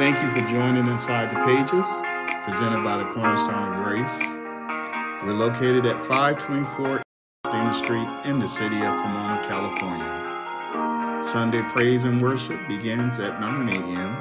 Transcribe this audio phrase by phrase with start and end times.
[0.00, 1.86] Thank you for joining Inside the Pages,
[2.46, 4.18] presented by the Cornerstone of Grace.
[5.22, 7.02] We're located at 524
[7.44, 11.22] Dana Street in the city of Pomona, California.
[11.22, 14.16] Sunday praise and worship begins at 9 a.m.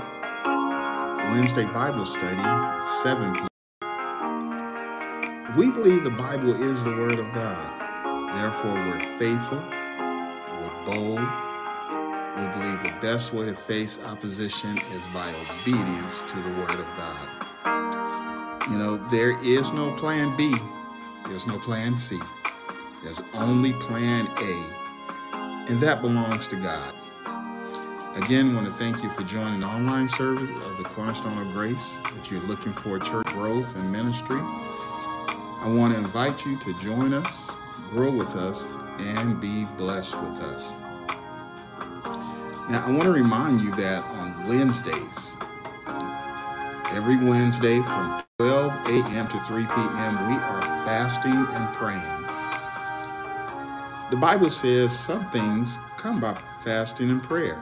[1.32, 2.44] Wednesday Bible study
[2.84, 3.48] 7 p.m.
[5.56, 8.36] We believe the Bible is the Word of God.
[8.36, 9.64] Therefore, we're faithful,
[10.60, 11.59] we're bold,
[12.40, 16.88] we believe the best way to face opposition is by obedience to the Word of
[16.96, 18.72] God.
[18.72, 20.56] You know, there is no plan B,
[21.28, 22.18] there's no plan C,
[23.04, 26.94] there's only plan A, and that belongs to God.
[28.16, 31.54] Again, I want to thank you for joining the online service of the Cornerstone of
[31.54, 32.00] Grace.
[32.18, 37.14] If you're looking for church growth and ministry, I want to invite you to join
[37.14, 37.52] us,
[37.92, 40.76] grow with us, and be blessed with us.
[42.70, 45.38] Now, I want to remind you that on Wednesdays,
[46.94, 49.26] every Wednesday from 12 a.m.
[49.26, 52.20] to 3 p.m., we are fasting and praying.
[54.12, 57.58] The Bible says some things come by fasting and prayer.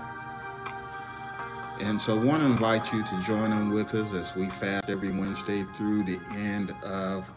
[1.80, 4.90] And so I want to invite you to join in with us as we fast
[4.90, 7.32] every Wednesday through the end of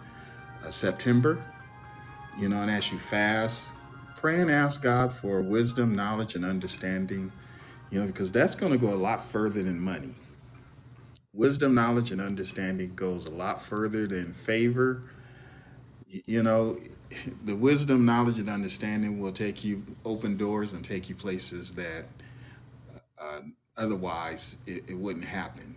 [0.65, 1.41] uh, September.
[2.37, 3.71] You know, and as you fast,
[4.17, 7.31] pray and ask God for wisdom, knowledge, and understanding
[7.91, 10.15] you know, because that's going to go a lot further than money.
[11.33, 15.03] Wisdom, knowledge, and understanding goes a lot further than favor.
[16.07, 16.79] You know,
[17.45, 22.05] the wisdom, knowledge, and understanding will take you open doors and take you places that
[23.21, 23.41] uh,
[23.77, 25.75] otherwise it, it wouldn't happen.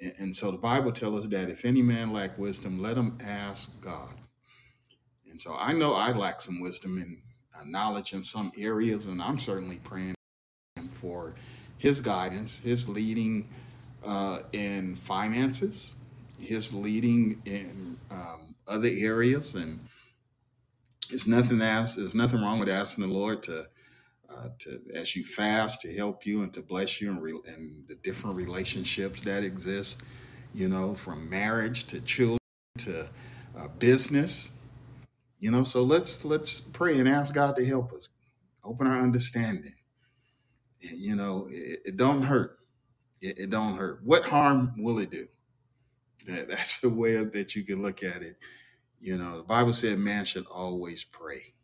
[0.00, 3.18] And, and so the Bible tells us that if any man lack wisdom, let him
[3.24, 4.14] ask God.
[5.28, 7.18] And so I know I lack some wisdom and
[7.58, 10.14] uh, knowledge in some areas, and I'm certainly praying
[11.04, 11.34] for
[11.76, 13.46] his guidance, his leading
[14.06, 15.94] uh, in finances,
[16.40, 19.80] his leading in um, other areas, and
[21.10, 23.66] it's nothing ask, there's nothing wrong with asking the Lord to
[24.30, 27.84] uh, to as you fast to help you and to bless you and, re- and
[27.86, 30.02] the different relationships that exist.
[30.54, 32.38] You know, from marriage to children
[32.78, 33.10] to
[33.58, 34.52] uh, business.
[35.38, 38.08] You know, so let's let's pray and ask God to help us,
[38.64, 39.74] open our understanding
[40.92, 42.58] you know, it, it don't hurt.
[43.20, 44.00] It, it don't hurt.
[44.04, 45.26] What harm will it do?
[46.26, 48.36] That, that's the way that you can look at it.
[48.98, 51.54] You know, the Bible said man should always pray.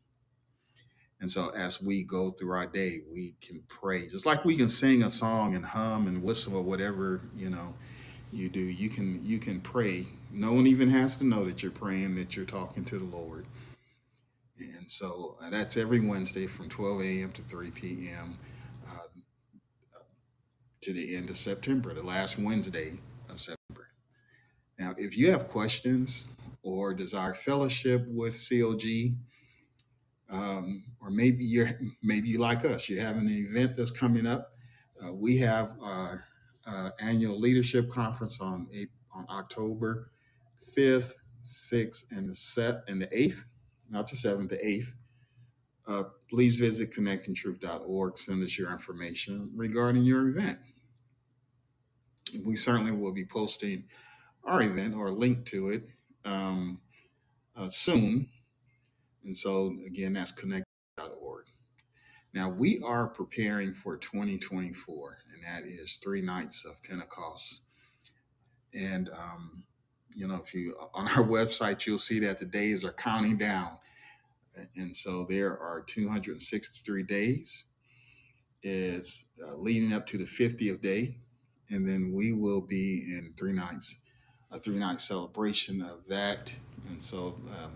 [1.21, 4.09] And so as we go through our day, we can pray.
[4.09, 7.75] Just like we can sing a song and hum and whistle or whatever, you know,
[8.33, 8.61] you do.
[8.61, 10.07] You can you can pray.
[10.33, 13.45] No one even has to know that you're praying, that you're talking to the Lord.
[14.59, 17.33] And so uh, that's every Wednesday from 12 a.m.
[17.33, 18.39] to 3 p.m
[20.83, 22.99] to the end of September, the last Wednesday
[23.29, 23.89] of September.
[24.79, 26.27] Now, if you have questions
[26.63, 29.15] or desire fellowship with COG,
[30.33, 31.69] um, or maybe you're
[32.03, 34.51] maybe you like us, you're having an event that's coming up.
[35.05, 36.25] Uh, we have our
[36.67, 38.69] uh, annual leadership conference on
[39.15, 40.11] on October
[40.57, 43.47] fifth, sixth, and the set and the eighth,
[43.91, 44.95] not the seventh, the eighth.
[45.89, 48.17] Uh, please visit connectingtruth.org.
[48.17, 50.59] Send us your information regarding your event
[52.45, 53.85] we certainly will be posting
[54.45, 55.85] our event or a link to it
[56.25, 56.81] um,
[57.57, 58.27] uh, soon.
[59.25, 61.47] And so, again, that's connect.org.
[62.33, 67.63] Now, we are preparing for 2024, and that is three nights of Pentecost.
[68.73, 69.65] And, um,
[70.15, 73.79] you know, if you on our website, you'll see that the days are counting down.
[74.77, 77.65] And so there are 263 days.
[78.63, 81.17] Is uh, leading up to the 50th day
[81.71, 83.99] and then we will be in three nights,
[84.53, 86.57] a three night celebration of that.
[86.89, 87.73] And so um,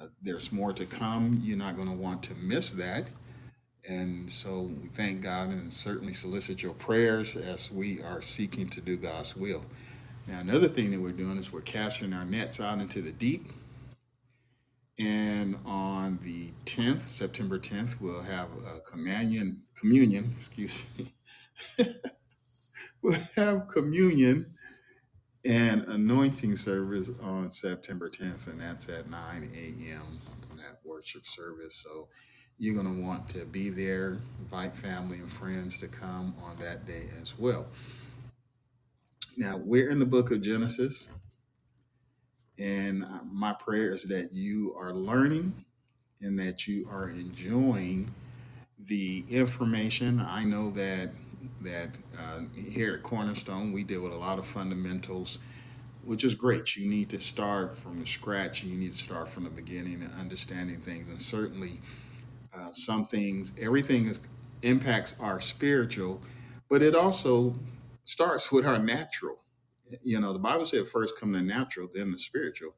[0.00, 1.40] uh, there's more to come.
[1.42, 3.08] You're not going to want to miss that.
[3.88, 8.80] And so we thank God and certainly solicit your prayers as we are seeking to
[8.80, 9.64] do God's will.
[10.26, 13.50] Now, another thing that we're doing is we're casting our nets out into the deep.
[14.98, 21.12] And on the 10th, September 10th, we'll have a communion, communion, excuse me.
[23.02, 24.46] We'll have communion
[25.44, 29.20] and anointing service on September 10th, and that's at 9
[29.54, 30.02] a.m.
[30.50, 31.74] on that worship service.
[31.74, 32.08] So
[32.58, 36.86] you're going to want to be there, invite family and friends to come on that
[36.86, 37.66] day as well.
[39.36, 41.08] Now, we're in the book of Genesis,
[42.58, 45.52] and my prayer is that you are learning
[46.20, 48.10] and that you are enjoying
[48.80, 50.20] the information.
[50.20, 51.10] I know that
[51.62, 55.38] that uh, here at Cornerstone, we deal with a lot of fundamentals,
[56.04, 56.76] which is great.
[56.76, 58.64] You need to start from the scratch.
[58.64, 61.08] You need to start from the beginning and understanding things.
[61.08, 61.80] And certainly,
[62.56, 64.20] uh, some things, everything is
[64.62, 66.20] impacts our spiritual,
[66.68, 67.54] but it also
[68.04, 69.36] starts with our natural.
[70.02, 72.74] You know, the Bible said first come the natural, then the spiritual.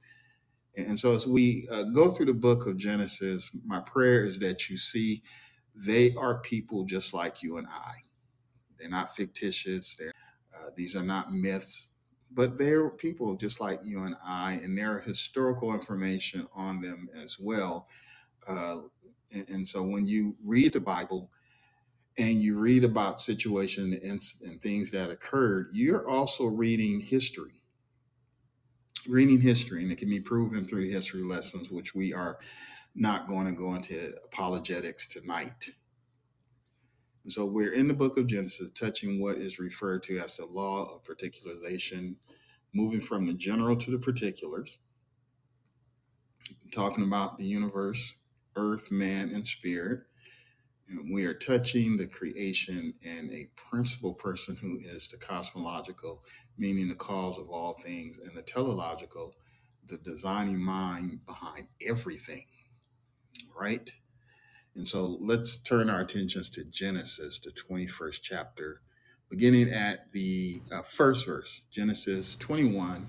[0.77, 4.71] And so, as we uh, go through the book of Genesis, my prayer is that
[4.71, 5.23] you see
[5.75, 7.93] they are people just like you and I.
[8.81, 9.97] They're not fictitious.
[9.97, 10.13] They're,
[10.55, 11.93] uh, these are not myths,
[12.33, 17.09] but they're people just like you and I, and there are historical information on them
[17.23, 17.89] as well.
[18.49, 18.77] Uh,
[19.35, 21.31] and, and so, when you read the Bible
[22.19, 27.61] and you read about situations and, and things that occurred, you're also reading history
[29.09, 32.39] reading history, and it can be proven through the history lessons, which we are
[32.95, 35.71] not going to go into apologetics tonight.
[37.25, 40.47] And so we're in the book of Genesis, touching what is referred to as the
[40.47, 42.17] law of particularization,
[42.73, 44.79] moving from the general to the particulars,
[46.73, 48.15] talking about the universe,
[48.57, 50.01] earth, man, and spirit.
[50.89, 56.25] And we are touching the creation and a principal person who is the cosmological,
[56.59, 59.35] meaning the cause of all things, and the teleological,
[59.87, 62.45] the designing mind behind everything,
[63.59, 63.91] right?
[64.77, 68.83] And so let's turn our attentions to Genesis, the 21st chapter,
[69.31, 73.09] beginning at the uh, first verse, Genesis 21.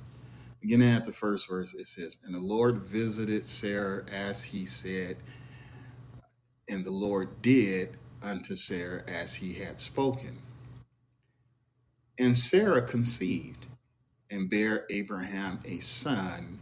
[0.62, 5.18] Beginning at the first verse, it says, And the Lord visited Sarah as he said,
[6.70, 10.40] and the Lord did unto Sarah as he had spoken.
[12.20, 13.68] And Sarah conceived
[14.32, 16.60] and bare Abraham a son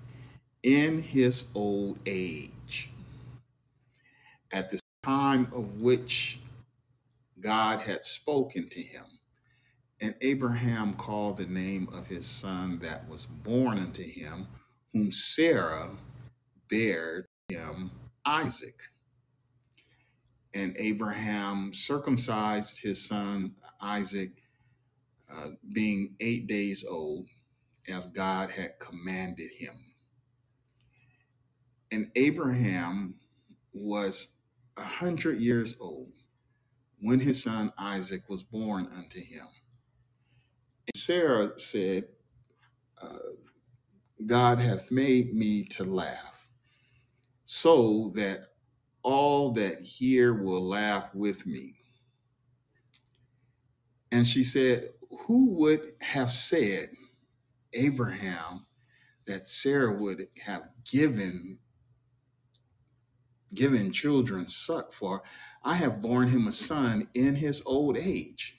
[0.63, 2.91] in his old age,
[4.53, 6.39] at the time of which
[7.39, 9.05] God had spoken to him.
[10.01, 14.47] And Abraham called the name of his son that was born unto him,
[14.93, 15.89] whom Sarah
[16.69, 17.91] bare him
[18.25, 18.81] Isaac.
[20.53, 24.41] And Abraham circumcised his son Isaac,
[25.31, 27.27] uh, being eight days old,
[27.87, 29.75] as God had commanded him.
[31.91, 33.15] And Abraham
[33.73, 34.38] was
[34.79, 36.13] a hundred years old
[37.01, 39.45] when his son Isaac was born unto him.
[40.87, 42.05] And Sarah said,
[43.01, 43.17] uh,
[44.25, 46.49] God hath made me to laugh,
[47.45, 48.47] so that
[49.01, 51.75] all that hear will laugh with me.
[54.11, 54.89] And she said,
[55.27, 56.89] Who would have said,
[57.73, 58.65] Abraham,
[59.27, 61.59] that Sarah would have given
[63.53, 65.21] given children suck for
[65.63, 68.55] I have borne him a son in his old age.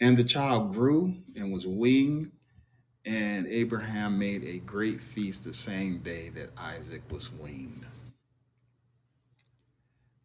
[0.00, 2.32] And the child grew and was weaned,
[3.04, 7.84] and Abraham made a great feast the same day that Isaac was weaned.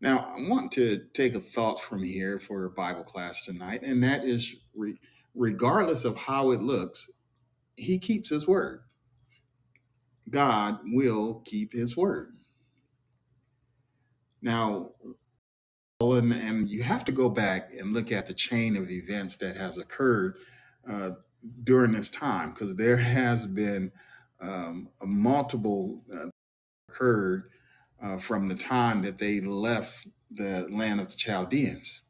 [0.02, 4.04] Now, I want to take a thought from here for a Bible class tonight, and
[4.04, 5.00] that is re-
[5.34, 7.10] regardless of how it looks,
[7.76, 8.85] he keeps his word.
[10.36, 12.34] God will keep his word.
[14.42, 14.92] Now,
[16.02, 19.56] and, and you have to go back and look at the chain of events that
[19.56, 20.38] has occurred
[20.92, 21.12] uh,
[21.64, 23.94] during this time because there has been
[24.42, 26.28] um, multiple uh,
[26.90, 27.44] occurred
[28.04, 32.02] uh, from the time that they left the land of the Chaldeans.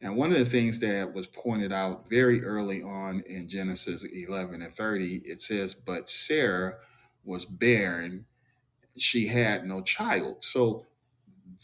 [0.00, 4.62] And one of the things that was pointed out very early on in Genesis 11
[4.62, 6.76] and 30, it says, But Sarah
[7.30, 8.26] was barren,
[8.98, 10.44] she had no child.
[10.44, 10.84] So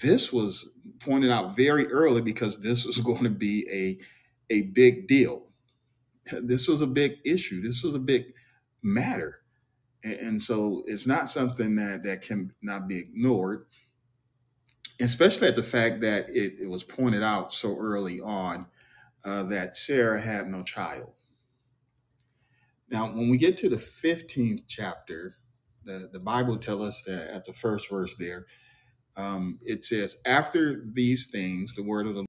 [0.03, 0.71] this was
[1.01, 5.43] pointed out very early because this was going to be a, a big deal.
[6.33, 7.61] This was a big issue.
[7.61, 8.33] This was a big
[8.83, 9.41] matter.
[10.03, 13.67] And, and so it's not something that, that can not be ignored,
[15.01, 18.67] especially at the fact that it, it was pointed out so early on
[19.25, 21.13] uh, that Sarah had no child.
[22.89, 25.35] Now, when we get to the 15th chapter,
[25.87, 28.47] the, the Bible tells us that at the first verse there,
[29.17, 32.27] um, it says, After these things, the word of the Lord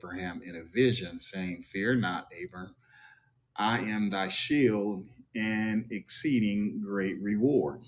[0.00, 2.74] Abraham in a vision, saying, Fear not, Abram,
[3.56, 7.80] I am thy shield and exceeding great reward.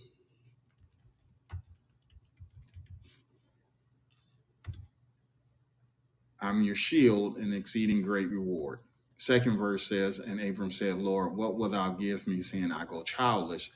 [6.40, 8.80] I'm your shield and exceeding great reward.
[9.16, 13.02] Second verse says, And Abram said, Lord, what wilt thou give me, seeing I go
[13.02, 13.70] childless?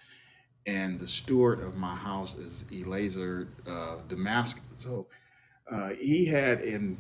[0.69, 4.65] And the steward of my house is Eliezer uh, Damascus.
[4.69, 5.07] So
[5.73, 6.99] uh, he had in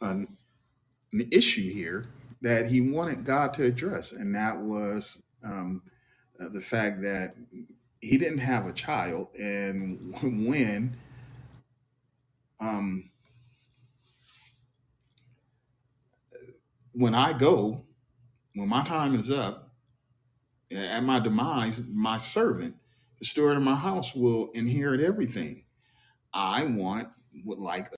[0.00, 0.26] an,
[1.12, 2.06] an issue here
[2.40, 5.82] that he wanted God to address, and that was um,
[6.40, 7.34] uh, the fact that
[8.00, 10.14] he didn't have a child, and
[10.48, 10.96] when
[12.58, 13.10] um,
[16.92, 17.82] when I go,
[18.54, 19.63] when my time is up,
[20.70, 22.76] at my demise, my servant,
[23.18, 25.64] the steward of my house, will inherit everything.
[26.32, 27.08] I want
[27.44, 27.88] would like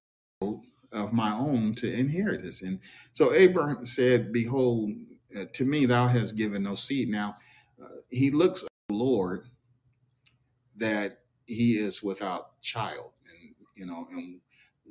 [0.42, 0.46] a
[0.92, 2.62] of my own to inherit this.
[2.62, 2.80] And
[3.12, 4.92] so Abraham said, Behold,
[5.38, 7.08] uh, to me thou hast given no seed.
[7.08, 7.36] Now
[7.82, 9.48] uh, he looks at the Lord
[10.76, 13.12] that he is without child.
[13.28, 14.40] And you know, and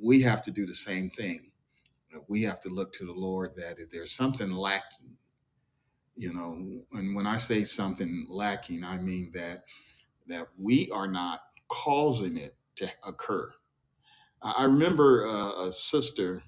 [0.00, 1.50] we have to do the same thing.
[2.14, 5.05] Uh, We have to look to the Lord that if there's something lacking,
[6.16, 9.64] you know, and when I say something lacking, I mean that
[10.28, 13.50] that we are not causing it to occur
[14.42, 16.42] I remember uh, a sister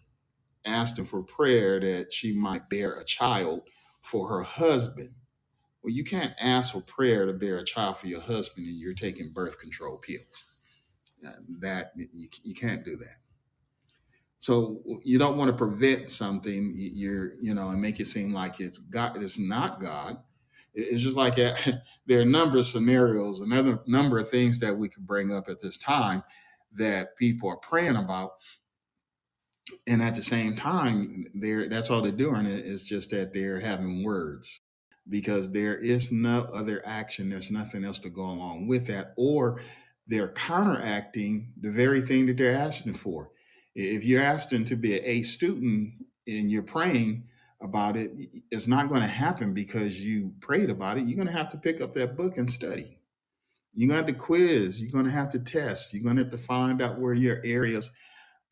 [0.67, 3.63] asking for prayer that she might bear a child
[4.03, 5.11] for her husband.
[5.83, 8.95] Well, you can't ask for prayer to bear a child for your husband and you're
[8.95, 10.69] taking birth control pills.
[11.27, 13.28] Uh, that you, you can't do that.
[14.41, 18.61] So you don't want to prevent something you're you know and make it seem like
[18.61, 19.17] it's God.
[19.17, 20.19] It's not God.
[20.75, 21.55] It's just like uh,
[22.07, 25.49] there are a number of scenarios, another number of things that we could bring up
[25.49, 26.23] at this time
[26.73, 28.33] that people are praying about
[29.87, 34.05] and at the same time they're that's all they're doing is just that they're having
[34.05, 34.61] words
[35.09, 39.61] because there is no other action there's nothing else to go along with that or
[40.07, 43.31] they're counteracting the very thing that they're asking for
[43.75, 45.95] if you're asking to be an a student
[46.27, 47.25] and you're praying
[47.63, 48.13] about it
[48.51, 51.59] it's not going to happen because you prayed about it you're going to have to
[51.59, 52.99] pick up that book and study
[53.75, 56.23] you're going to have to quiz you're going to have to test you're going to
[56.23, 57.91] have to find out where your areas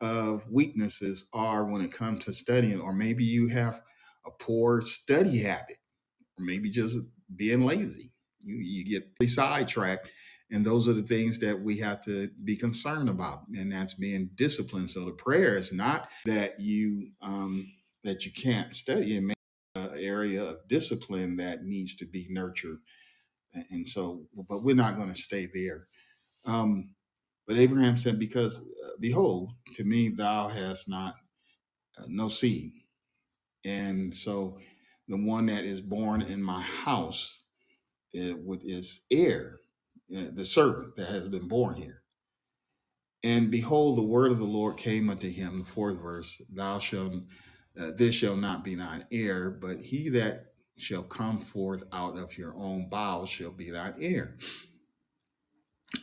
[0.01, 3.81] of weaknesses are when it comes to studying, or maybe you have
[4.25, 5.77] a poor study habit,
[6.37, 6.99] or maybe just
[7.35, 8.13] being lazy.
[8.41, 10.11] You, you get sidetracked.
[10.51, 14.29] And those are the things that we have to be concerned about, and that's being
[14.35, 14.89] disciplined.
[14.89, 17.67] So the prayer is not that you um,
[18.03, 19.33] that you can't study, and
[19.75, 22.79] an area of discipline that needs to be nurtured.
[23.71, 25.85] And so, but we're not going to stay there.
[26.45, 26.95] Um,
[27.47, 31.15] but Abraham said, Because uh, behold, to me thou hast not
[31.97, 32.71] uh, no seed.
[33.65, 34.59] And so
[35.07, 37.43] the one that is born in my house
[38.13, 39.66] it would, is heir, uh,
[40.09, 42.01] the servant that has been born here.
[43.23, 47.13] And behold, the word of the Lord came unto him, the fourth verse, thou shalt,
[47.79, 50.45] uh, this shall not be thine heir, but he that
[50.77, 54.37] shall come forth out of your own bowels shall be thine heir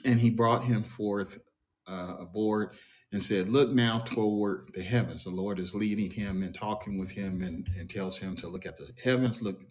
[0.04, 1.40] and he brought him forth
[1.88, 2.74] uh, aboard
[3.12, 5.24] and said, Look now toward the heavens.
[5.24, 8.66] The Lord is leading him and talking with him and, and tells him to look
[8.66, 9.62] at the heavens, look,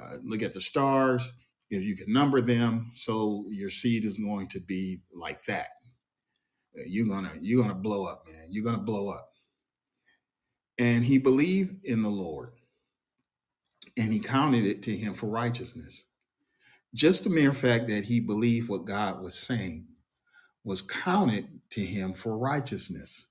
[0.00, 1.32] uh, look at the stars.
[1.74, 5.68] If you can number them, so your seed is going to be like that.
[6.88, 8.48] You're gonna you're gonna blow up, man.
[8.50, 9.30] You're gonna blow up.
[10.78, 12.52] And he believed in the Lord,
[13.98, 16.08] and he counted it to him for righteousness.
[16.94, 19.88] Just the mere fact that he believed what God was saying
[20.64, 23.28] was counted to him for righteousness.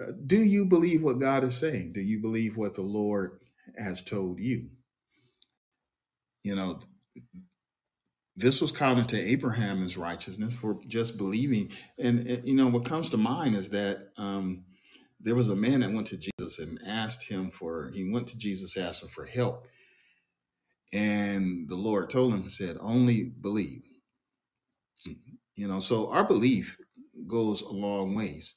[0.00, 1.92] Uh, do you believe what God is saying?
[1.94, 3.40] Do you believe what the Lord
[3.78, 4.70] has told you?
[6.44, 6.80] You know,
[8.38, 11.72] this was counted to Abraham as righteousness for just believing.
[11.98, 14.64] And, you know, what comes to mind is that um,
[15.18, 18.38] there was a man that went to Jesus and asked him for, he went to
[18.38, 19.66] Jesus, asking for help.
[20.92, 23.82] And the Lord told him, said, only believe.
[25.56, 26.78] You know, so our belief
[27.26, 28.54] goes a long ways.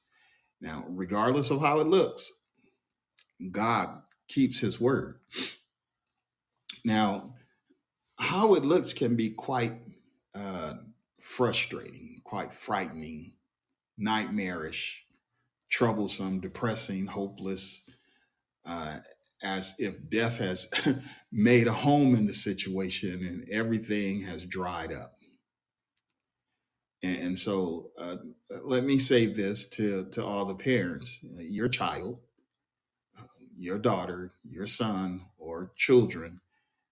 [0.62, 2.32] Now, regardless of how it looks,
[3.50, 5.20] God keeps his word.
[6.86, 7.34] Now,
[8.22, 9.74] how it looks can be quite
[10.36, 10.74] uh,
[11.20, 13.34] frustrating, quite frightening,
[13.98, 15.04] nightmarish,
[15.70, 17.90] troublesome, depressing, hopeless,
[18.66, 18.98] uh,
[19.44, 20.70] as if death has
[21.32, 25.16] made a home in the situation and everything has dried up.
[27.04, 28.18] And, so, uh,
[28.64, 32.20] let me say this to, to all the parents your child,
[33.58, 36.40] your daughter, your son, or children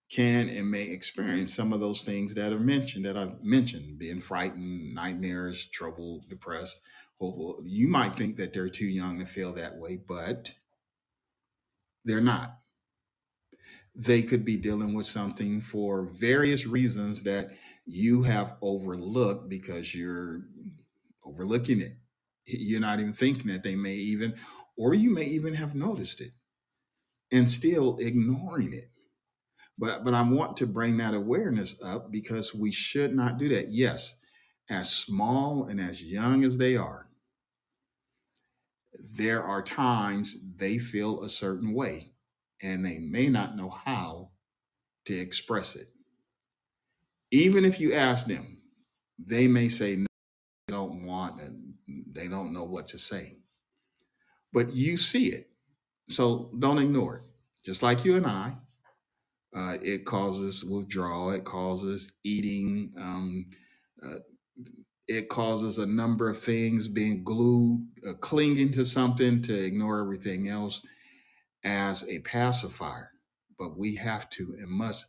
[0.09, 4.19] can and may experience some of those things that are mentioned that I've mentioned, being
[4.19, 6.81] frightened, nightmares, troubled, depressed.
[7.21, 10.55] You might think that they're too young to feel that way, but
[12.05, 12.55] they're not.
[13.93, 17.49] They could be dealing with something for various reasons that
[17.85, 20.41] you have overlooked because you're
[21.25, 21.97] overlooking it.
[22.45, 24.33] You're not even thinking that they may even,
[24.77, 26.31] or you may even have noticed it
[27.31, 28.88] and still ignoring it.
[29.79, 33.67] But but I want to bring that awareness up because we should not do that.
[33.69, 34.19] Yes,
[34.69, 37.07] as small and as young as they are,
[39.17, 42.09] there are times they feel a certain way
[42.61, 44.31] and they may not know how
[45.05, 45.87] to express it.
[47.31, 48.61] Even if you ask them,
[49.17, 50.07] they may say no,
[50.67, 51.73] they don't want and
[52.11, 53.37] they don't know what to say.
[54.51, 55.49] But you see it.
[56.09, 57.23] So don't ignore it.
[57.63, 58.55] Just like you and I,
[59.55, 63.45] uh, it causes withdrawal, it causes eating, um,
[64.05, 64.19] uh,
[65.07, 70.47] it causes a number of things being glued, uh, clinging to something to ignore everything
[70.49, 70.85] else
[71.65, 73.11] as a pacifier.
[73.59, 75.07] But we have to and must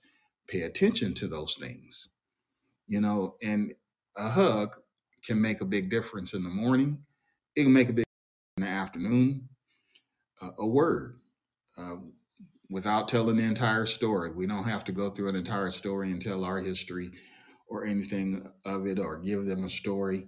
[0.48, 2.08] pay attention to those things,
[2.88, 3.74] you know, and
[4.16, 4.76] a hug
[5.24, 6.98] can make a big difference in the morning.
[7.56, 8.04] It can make a big
[8.56, 9.48] in the afternoon.
[10.42, 11.16] Uh, a word,
[11.78, 11.96] uh,
[12.70, 14.30] without telling the entire story.
[14.30, 17.10] We don't have to go through an entire story and tell our history
[17.68, 20.26] or anything of it or give them a story,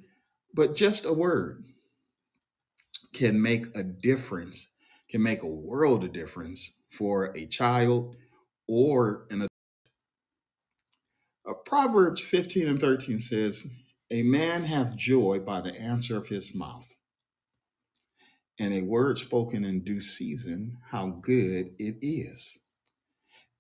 [0.54, 1.64] but just a word
[3.14, 4.70] can make a difference,
[5.08, 8.16] can make a world of difference for a child
[8.68, 9.46] or an
[11.46, 13.72] uh, Proverbs 15 and 13 says,
[14.10, 16.94] A man hath joy by the answer of his mouth,
[18.60, 22.60] and a word spoken in due season, how good it is.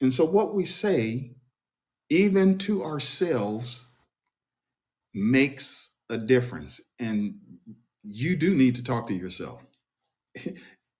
[0.00, 1.32] And so, what we say,
[2.10, 3.86] even to ourselves,
[5.14, 6.80] makes a difference.
[6.98, 7.36] And
[8.04, 9.64] you do need to talk to yourself.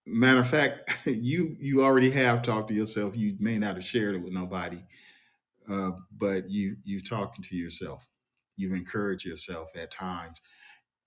[0.06, 3.16] Matter of fact, you you already have talked to yourself.
[3.16, 4.78] You may not have shared it with nobody,
[5.70, 8.06] uh, but you you talking to yourself.
[8.56, 10.40] You've encouraged yourself at times,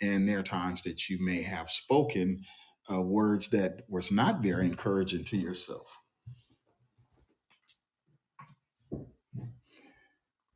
[0.02, 2.44] and there are times that you may have spoken
[2.92, 6.00] uh, words that was not very encouraging to yourself.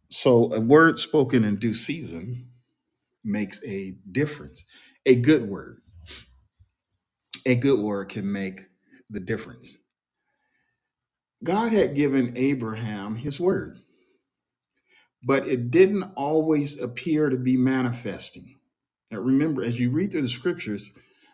[0.10, 2.52] So, a word spoken in due season
[3.24, 4.65] makes a difference.
[5.06, 5.82] A good word,
[7.46, 8.62] a good word can make
[9.10, 9.80] the difference.
[11.44, 13.78] God had given Abraham his word,
[15.24, 18.60] but it didn't always appear to be manifesting.
[19.12, 20.92] Now, remember, as you read through the scriptures,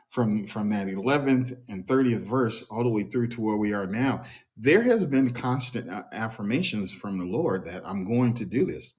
[0.09, 3.87] from from that 11th and 30th verse all the way through to where we are
[3.87, 4.21] now
[4.57, 8.93] there has been constant affirmations from the lord that i'm going to do this.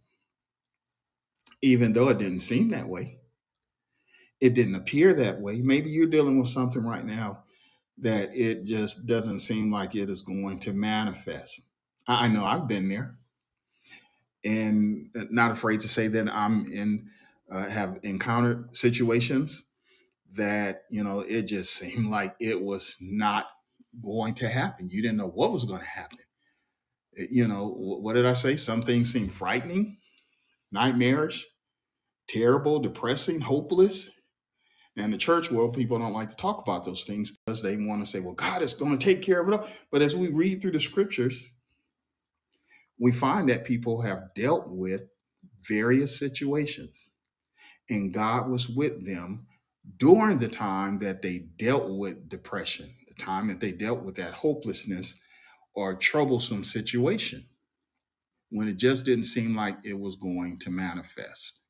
[1.62, 3.18] Even though it didn't seem that way.
[4.40, 5.62] It didn't appear that way.
[5.62, 7.44] Maybe you're dealing with something right now
[7.98, 11.62] that it just doesn't seem like it is going to manifest.
[12.06, 13.16] I I know i've been there.
[14.44, 17.08] And not afraid to say that i'm in
[17.50, 19.66] uh, have encountered situations
[20.36, 23.46] that you know it just seemed like it was not
[24.04, 24.88] going to happen.
[24.90, 26.18] You didn't know what was going to happen
[27.30, 28.56] you know wh- what did i say?
[28.56, 29.98] Some things seem frightening
[30.72, 31.46] nightmarish
[32.28, 34.10] terrible depressing hopeless.
[34.98, 38.04] And the church world people don't like to talk about those things because they want
[38.04, 39.68] to say well god is going to take care of it all.
[39.90, 41.52] But as we read through the scriptures
[42.98, 45.04] we find that people have dealt with
[45.68, 47.12] various situations
[47.88, 49.46] and god was with them
[49.98, 54.32] during the time that they dealt with depression, the time that they dealt with that
[54.32, 55.20] hopelessness
[55.74, 57.46] or troublesome situation,
[58.50, 61.60] when it just didn't seem like it was going to manifest.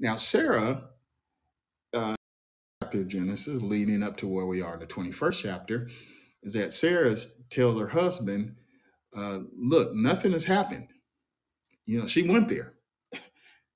[0.00, 0.88] Now, Sarah,
[1.94, 2.14] uh,
[2.82, 5.88] chapter Genesis, leading up to where we are in the 21st chapter,
[6.42, 7.14] is that Sarah
[7.50, 8.56] tells her husband,
[9.16, 10.88] uh, Look, nothing has happened.
[11.86, 12.74] You know, she went there.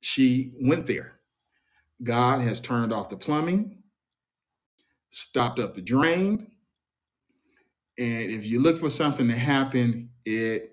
[0.01, 1.16] She went there.
[2.03, 3.83] God has turned off the plumbing,
[5.11, 6.47] stopped up the drain,
[7.99, 10.71] And if you look for something to happen, it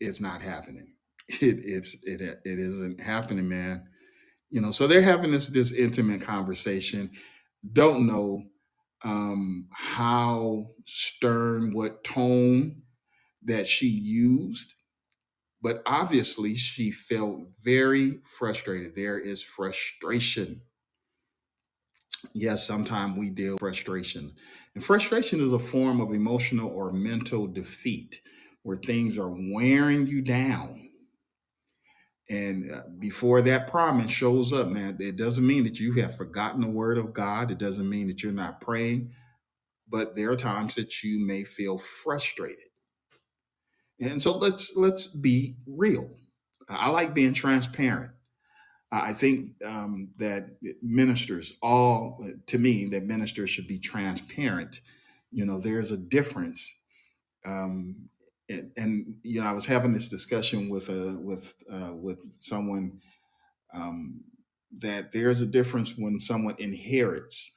[0.00, 0.88] it is not happening.
[1.40, 3.84] It it's it it isn't happening, man.
[4.50, 7.10] You know, so they're having this this intimate conversation.
[7.72, 8.44] Don't know
[9.04, 12.82] um, how stern, what tone
[13.44, 14.74] that she used,
[15.64, 18.96] but obviously she felt very frustrated.
[18.96, 20.58] There is frustration
[22.34, 24.32] Yes, sometimes we deal with frustration.
[24.74, 28.20] And frustration is a form of emotional or mental defeat
[28.62, 30.90] where things are wearing you down.
[32.30, 36.62] And uh, before that promise shows up, man, it doesn't mean that you have forgotten
[36.62, 37.50] the word of God.
[37.50, 39.12] It doesn't mean that you're not praying,
[39.88, 42.58] but there are times that you may feel frustrated.
[44.04, 46.10] And so let's let's be real.
[46.68, 48.10] I like being transparent.
[48.92, 54.80] I think um, that ministers, all to me, that ministers should be transparent.
[55.32, 56.78] You know, there's a difference.
[57.44, 58.08] Um,
[58.48, 63.00] and, and you know, I was having this discussion with a with uh, with someone
[63.74, 64.22] um,
[64.78, 67.52] that there's a difference when someone inherits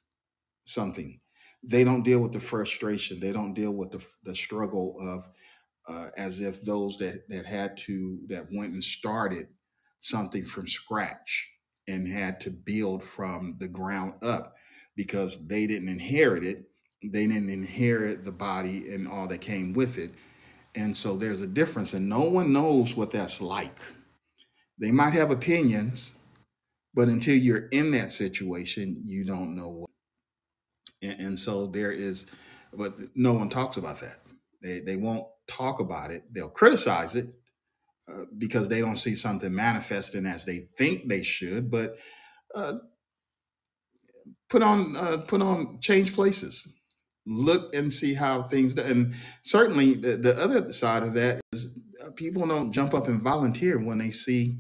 [0.64, 1.20] something.
[1.64, 3.20] They don't deal with the frustration.
[3.20, 5.28] They don't deal with the the struggle of
[5.88, 9.48] uh, as if those that that had to that went and started
[10.00, 11.52] something from scratch
[11.88, 14.56] and had to build from the ground up
[14.96, 16.66] because they didn't inherit it.
[17.04, 20.12] They didn't inherit the body and all that came with it.
[20.76, 23.80] And so there's a difference, and no one knows what that's like.
[24.80, 26.14] They might have opinions,
[26.94, 29.90] but until you're in that situation, you don't know what.
[31.02, 32.36] And, and so there is,
[32.74, 34.18] but no one talks about that.
[34.64, 36.24] They, they won't talk about it.
[36.32, 37.34] They'll criticize it,
[38.12, 41.70] uh, because they don't see something manifesting as they think they should.
[41.70, 41.98] But
[42.56, 42.74] uh,
[44.50, 46.74] put on uh, put on change places.
[47.26, 48.76] Look and see how things.
[48.76, 48.84] Do.
[48.84, 53.22] And certainly, the, the other side of that is uh, people don't jump up and
[53.22, 54.60] volunteer when they see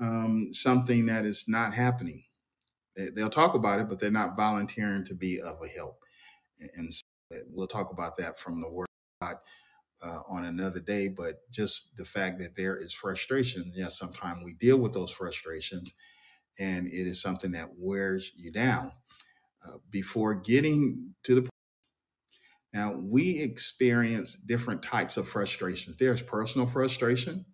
[0.00, 2.22] um, something that is not happening.
[2.96, 5.98] They, they'll talk about it, but they're not volunteering to be of a help.
[6.76, 7.02] And so
[7.50, 8.86] we'll talk about that from the Word
[9.20, 9.34] God
[10.04, 13.72] uh, on another day, but just the fact that there is frustration.
[13.74, 15.92] Yes, sometimes we deal with those frustrations,
[16.58, 18.92] and it is something that wears you down.
[19.66, 21.48] Uh, before getting to the
[22.72, 25.96] now, we experience different types of frustrations.
[25.96, 27.46] There's personal frustration.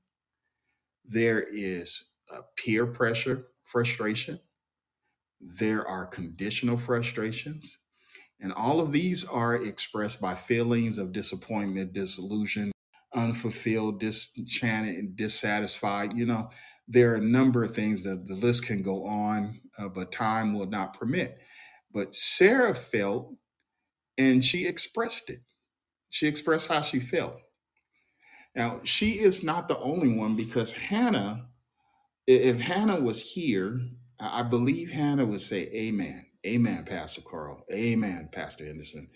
[1.05, 2.05] There is
[2.57, 4.41] peer pressure frustration.
[5.41, 7.79] There are conditional frustrations.
[8.41, 12.73] And all of these are expressed by feelings of disappointment, disillusion,
[13.15, 16.15] unfulfilled, disenchanted, dissatisfied.
[16.15, 16.51] You know,
[16.89, 20.55] there are a number of things that the list can go on, uh, but time
[20.55, 21.39] will not permit.
[21.93, 23.35] But Sarah felt
[24.19, 25.41] and she expressed it.
[26.11, 27.41] She expressed how she felt.
[28.57, 31.47] Now, she is not the only one because Hannah,
[32.27, 33.81] if Hannah was here,
[34.21, 36.27] I believe Hannah would say, Amen.
[36.47, 37.65] Amen, Pastor Carl.
[37.73, 39.09] Amen, Pastor Henderson.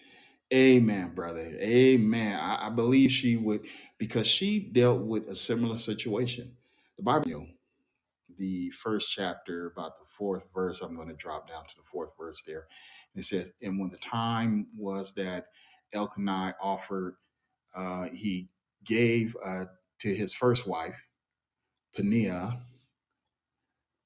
[0.54, 1.46] Amen, brother.
[1.60, 2.38] Amen.
[2.40, 3.62] I, I believe she would,
[3.98, 6.56] because she dealt with a similar situation.
[6.98, 7.48] The Bible,
[8.38, 12.12] the first chapter, about the fourth verse, I'm going to drop down to the fourth
[12.18, 12.66] verse there.
[13.16, 15.46] It says, And when the time was that
[15.94, 17.16] Elkanah offered,
[17.76, 18.50] uh, he
[18.84, 19.66] gave uh,
[20.00, 21.02] to his first wife,
[21.96, 22.50] Peninnah,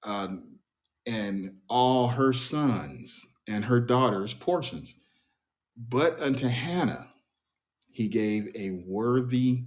[0.05, 0.58] um,
[1.07, 5.01] and all her sons and her daughters portions.
[5.77, 7.13] But unto Hannah
[7.91, 9.65] he gave a worthy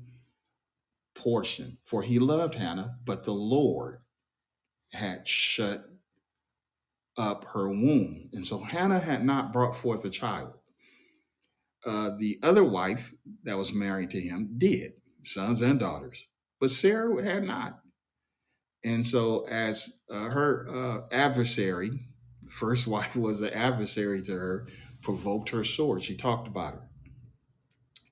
[1.16, 4.00] portion, for he loved Hannah, but the Lord
[4.94, 5.86] had shut
[7.18, 8.30] up her womb.
[8.34, 10.54] And so Hannah had not brought forth a child.
[11.86, 13.14] Uh, the other wife
[13.44, 14.92] that was married to him did,
[15.24, 16.28] sons and daughters,
[16.60, 17.81] but Sarah had not.
[18.84, 21.92] And so, as uh, her uh, adversary,
[22.50, 24.68] first wife was an adversary to her,
[25.04, 26.02] provoked her sword.
[26.02, 26.82] She talked about her,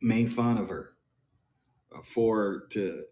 [0.01, 0.93] made fun of her
[1.95, 3.03] uh, for to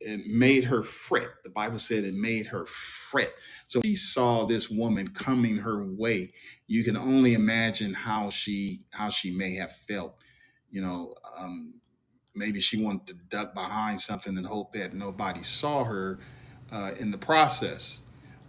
[0.00, 1.28] it made her fret.
[1.42, 3.30] The Bible said it made her fret.
[3.66, 6.30] So she saw this woman coming her way.
[6.68, 10.14] You can only imagine how she how she may have felt.
[10.70, 11.74] You know, um,
[12.34, 16.20] maybe she wanted to duck behind something and hope that nobody saw her
[16.72, 18.00] uh, in the process.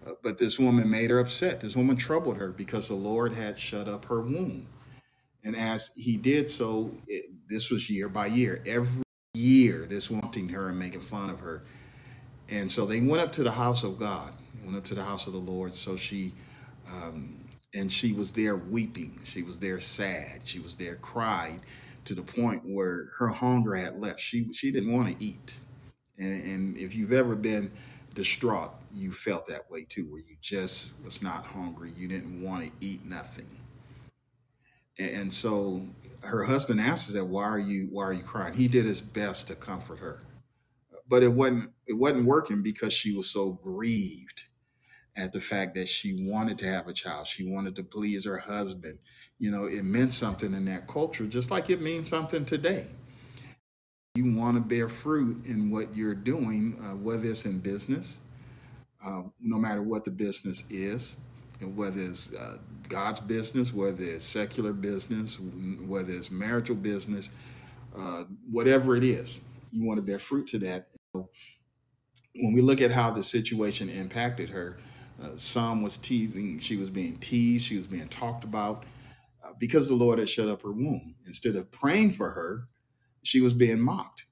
[0.05, 1.61] Uh, but this woman made her upset.
[1.61, 4.67] This woman troubled her because the Lord had shut up her womb.
[5.43, 8.61] And as he did so, it, this was year by year.
[8.65, 9.03] Every
[9.33, 11.63] year, this wanting her and making fun of her.
[12.49, 14.31] And so they went up to the house of God.
[14.55, 15.73] They went up to the house of the Lord.
[15.75, 16.33] So she,
[16.91, 17.37] um,
[17.73, 19.19] and she was there weeping.
[19.23, 20.41] She was there sad.
[20.45, 21.61] She was there cried
[22.05, 24.19] to the point where her hunger had left.
[24.19, 25.59] She she didn't want to eat.
[26.17, 27.71] And, and if you've ever been
[28.19, 31.91] distraught, you felt that way too, where you just was not hungry.
[31.95, 33.47] You didn't want to eat nothing.
[34.99, 35.83] And, so
[36.23, 39.47] her husband asks her, "Why are you Why are you crying?" He did his best
[39.47, 40.19] to comfort her,
[41.07, 44.49] but it wasn't it wasn't working because she was so grieved
[45.17, 47.27] at the fact that she wanted to have a child.
[47.27, 48.99] She wanted to please her husband.
[49.39, 52.87] You know, it meant something in that culture, just like it means something today
[54.15, 58.21] you want to bear fruit in what you're doing, uh, whether it's in business,
[59.05, 61.17] uh, no matter what the business is,
[61.61, 62.57] and whether it's uh,
[62.89, 65.39] God's business, whether it's secular business,
[65.87, 67.29] whether it's marital business,
[67.97, 69.41] uh, whatever it is,
[69.71, 70.87] you want to bear fruit to that.
[71.15, 71.29] So
[72.35, 74.77] when we look at how the situation impacted her,
[75.21, 78.85] Uh, some was teasing, she was being teased, she was being talked about
[79.43, 81.15] uh, because the Lord had shut up her womb.
[81.27, 82.69] Instead of praying for her,
[83.23, 84.25] she was being mocked.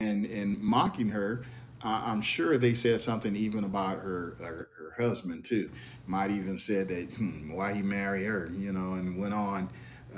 [0.00, 1.44] And and mocking her,
[1.82, 5.70] I'm sure they said something even about her, her her husband too.
[6.06, 9.68] Might even said that hmm, why he marry her, you know, and went on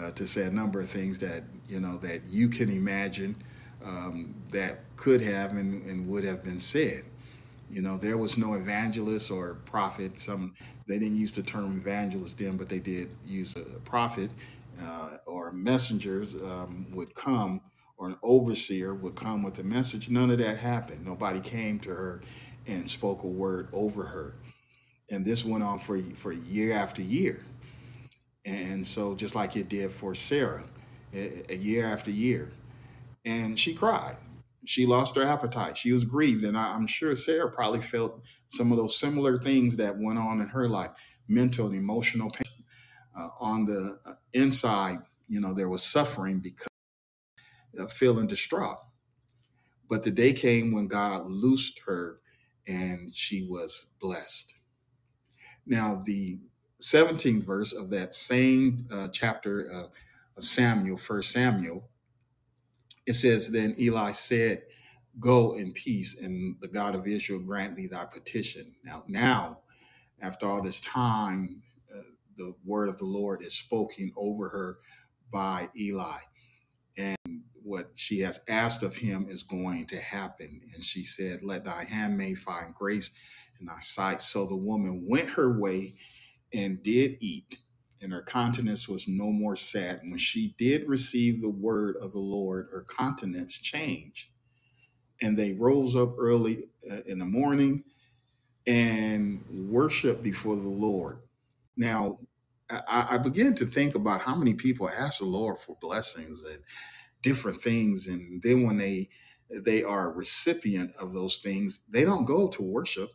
[0.00, 3.36] uh, to say a number of things that you know that you can imagine
[3.84, 7.02] um, that could have and, and would have been said.
[7.70, 10.18] You know, there was no evangelist or prophet.
[10.18, 10.54] Some
[10.88, 14.30] they didn't use the term evangelist then, but they did use a prophet
[14.82, 17.60] uh, or messengers um, would come,
[18.00, 20.08] or an overseer would come with a message.
[20.08, 21.04] None of that happened.
[21.04, 22.22] Nobody came to her
[22.66, 24.36] and spoke a word over her,
[25.10, 27.44] and this went on for for year after year.
[28.46, 30.64] And so, just like it did for Sarah,
[31.12, 32.50] a, year after year,
[33.26, 34.16] and she cried.
[34.64, 35.76] She lost her appetite.
[35.76, 36.44] She was grieved.
[36.44, 40.40] And I, I'm sure Sarah probably felt some of those similar things that went on
[40.40, 42.64] in her life mental and emotional pain.
[43.16, 46.69] Uh, on the uh, inside, you know, there was suffering because
[47.78, 48.78] of feeling distraught.
[49.88, 52.20] But the day came when God loosed her
[52.66, 54.60] and she was blessed.
[55.66, 56.38] Now, the
[56.80, 59.88] 17th verse of that same uh, chapter uh,
[60.36, 61.88] of Samuel, First Samuel,
[63.06, 64.62] it says, Then Eli said,
[65.18, 68.74] Go in peace, and the God of Israel grant thee thy petition.
[68.84, 69.58] Now, now,
[70.22, 72.02] after all this time, uh,
[72.36, 74.78] the word of the Lord is spoken over her
[75.32, 76.18] by Eli.
[77.70, 80.60] What she has asked of him is going to happen.
[80.74, 83.12] And she said, Let thy handmaid find grace
[83.60, 84.22] in thy sight.
[84.22, 85.92] So the woman went her way
[86.52, 87.60] and did eat,
[88.02, 90.00] and her countenance was no more sad.
[90.02, 94.30] When she did receive the word of the Lord, her countenance changed.
[95.22, 97.84] And they rose up early uh, in the morning
[98.66, 101.20] and worshiped before the Lord.
[101.76, 102.18] Now,
[102.70, 106.62] I, I began to think about how many people ask the Lord for blessings and
[107.22, 109.08] different things, and then when they
[109.64, 113.10] they are a recipient of those things, they don't go to worship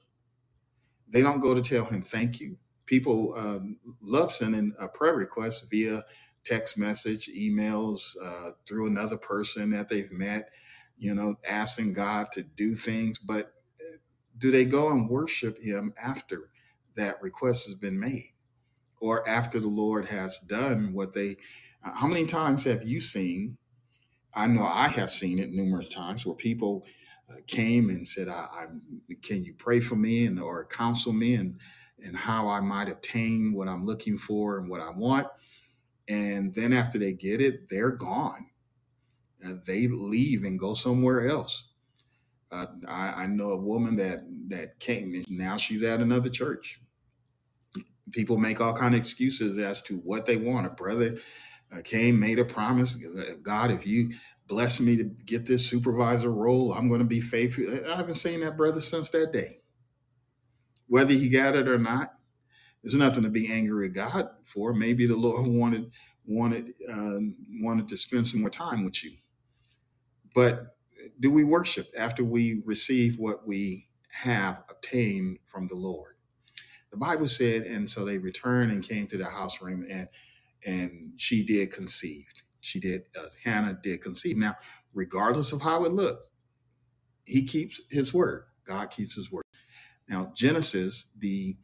[1.10, 2.58] they don't go to tell him thank you.
[2.88, 6.04] People um, love sending a prayer request via
[6.46, 10.52] text message, emails, uh, through another person that they've met,
[11.00, 13.20] you know, asking God to do things.
[13.20, 13.98] But uh,
[14.38, 16.52] do they go and worship Him after
[16.98, 18.34] that request has been made
[19.02, 21.38] or after the Lord has done what they?
[21.86, 23.58] uh, How many times have you seen?
[24.36, 26.86] I know I have seen it numerous times where people
[27.32, 28.66] uh, came and said, I, I,
[29.24, 31.60] "Can you pray for me and or counsel me and
[32.06, 35.28] and how I might obtain what I'm looking for and what I want?"
[36.10, 38.48] And then after they get it, they're gone.
[39.46, 41.70] Uh, they leave and go somewhere else.
[42.52, 44.20] Uh, I, I know a woman that
[44.50, 46.80] that came and now she's at another church.
[48.14, 50.68] People make all kind of excuses as to what they want.
[50.68, 51.18] A brother
[51.74, 52.96] uh, came, made a promise.
[53.42, 54.12] God, if you
[54.48, 57.66] bless me to get this supervisor role, I'm going to be faithful.
[57.92, 59.60] I haven't seen that brother since that day.
[60.88, 62.10] Whether he got it or not,
[62.84, 64.74] there's nothing to be angry at God for.
[64.74, 65.92] Maybe the Lord wanted
[66.28, 69.12] wanted um, wanted to spend some more time with you.
[70.34, 70.76] But
[71.20, 73.88] do we worship after we receive what we
[74.22, 76.16] have obtained from the Lord?
[76.92, 80.08] The Bible said, and so they returned and came to the house Ramah, and
[80.66, 82.26] and she did conceive.
[82.62, 83.04] She did.
[83.20, 84.38] Uh, Hannah did conceive.
[84.38, 84.56] Now,
[84.94, 86.30] regardless of how it looked,
[87.26, 88.46] he keeps his word.
[88.68, 89.44] God keeps his word.
[90.10, 91.58] Now, Genesis, the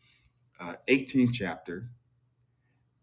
[0.62, 1.90] uh, 18th chapter,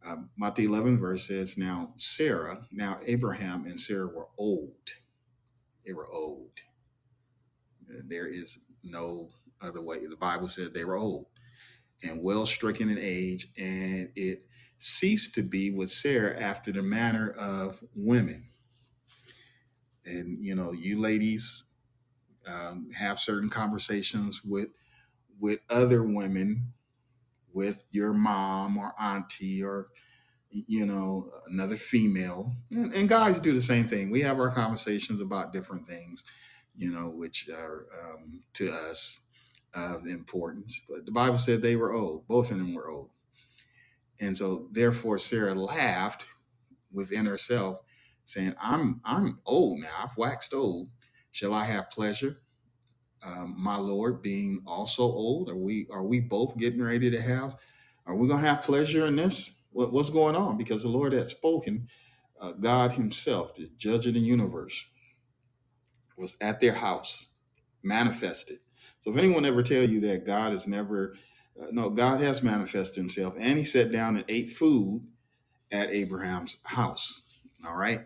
[0.08, 4.90] um, about the 11th verse says, Now Sarah, now Abraham and Sarah were old.
[5.86, 6.52] They were old.
[7.90, 9.30] Uh, There is no
[9.62, 10.06] other way.
[10.06, 11.26] The Bible says they were old
[12.04, 14.40] and well stricken in age, and it
[14.78, 18.48] ceased to be with Sarah after the manner of women.
[20.06, 21.64] And you know, you ladies
[22.46, 24.68] um, have certain conversations with
[25.38, 26.72] with other women,
[27.52, 29.88] with your mom or auntie or
[30.50, 34.10] you know another female, and, and guys do the same thing.
[34.10, 36.24] We have our conversations about different things,
[36.74, 39.20] you know, which are um, to us
[39.74, 40.82] of importance.
[40.88, 43.10] But the Bible said they were old; both of them were old.
[44.20, 46.26] And so therefore Sarah laughed
[46.92, 47.80] within herself,
[48.24, 50.90] saying, I'm I'm old now, I've waxed old.
[51.32, 52.38] Shall I have pleasure?
[53.26, 55.50] Um, my Lord being also old?
[55.50, 57.56] Are we are we both getting ready to have?
[58.06, 59.60] Are we gonna have pleasure in this?
[59.70, 60.56] What, what's going on?
[60.56, 61.88] Because the Lord had spoken,
[62.40, 64.86] uh, God Himself, the judge of the universe,
[66.18, 67.28] was at their house,
[67.82, 68.58] manifested.
[69.00, 71.14] So if anyone ever tell you that God is never
[71.60, 75.02] Uh, no, God has manifested himself and he sat down and ate food
[75.72, 77.40] at Abraham's house.
[77.66, 78.02] All right.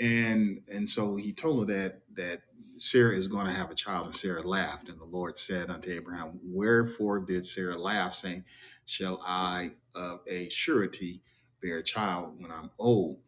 [0.00, 2.42] And and so he told her that that
[2.78, 4.88] Sarah is going to have a child, and Sarah laughed.
[4.90, 8.44] And the Lord said unto Abraham, Wherefore did Sarah laugh, saying,
[8.86, 11.22] Shall I of a surety
[11.62, 13.20] bear a child when I'm old?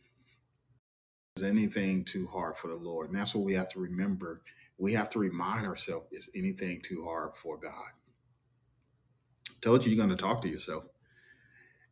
[1.37, 3.09] Is anything too hard for the Lord?
[3.11, 4.43] And that's what we have to remember.
[4.79, 7.93] We have to remind ourselves: Is anything too hard for God?
[9.61, 10.85] Told you you're going to talk to yourself.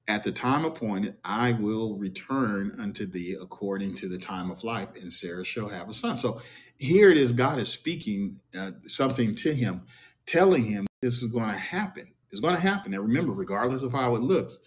[0.09, 4.91] At the time appointed, I will return unto thee according to the time of life,
[5.03, 6.17] and Sarah shall have a son.
[6.17, 6.41] So
[6.79, 9.83] here it is God is speaking uh, something to him,
[10.25, 12.07] telling him this is going to happen.
[12.31, 12.95] It's going to happen.
[12.95, 14.59] And remember, regardless of how it looks,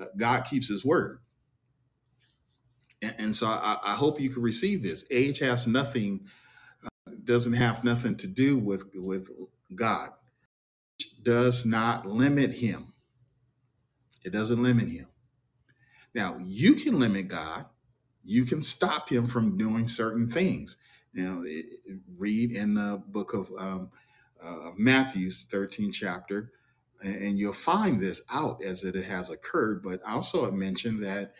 [0.00, 1.20] uh, God keeps his word.
[3.02, 5.04] And, and so I, I hope you can receive this.
[5.10, 6.26] Age has nothing,
[6.84, 9.28] uh, doesn't have nothing to do with, with
[9.74, 10.10] God,
[11.22, 12.94] does not limit him.
[14.24, 15.06] It doesn't limit him.
[16.14, 17.66] Now, you can limit God.
[18.24, 20.76] You can stop him from doing certain things.
[21.14, 23.90] Now, it, it- read in the book of, um,
[24.44, 26.52] uh, Matthew's 13th chapter,
[27.04, 29.82] and, and you'll find this out as it has occurred.
[29.82, 31.34] But also, I mentioned that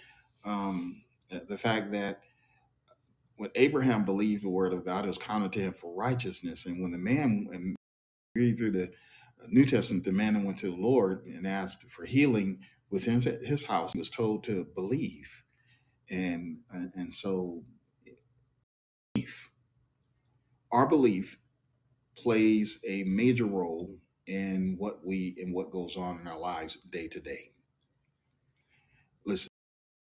[0.47, 2.21] um, uh, the fact that
[3.37, 6.67] when Abraham believed the word of God, it was counted to him for righteousness.
[6.67, 7.77] And when the man, and
[8.37, 8.91] read through the
[9.49, 13.67] New Testament, the man that went to the Lord and asked for healing within his
[13.67, 15.45] house, he was told to believe.
[16.11, 16.61] And,
[16.95, 17.65] and so
[19.15, 19.53] belief,
[20.73, 21.39] our belief
[22.17, 27.09] plays a major role in what we in what goes on in our lives day
[27.09, 27.53] to day.
[29.27, 29.51] Listen,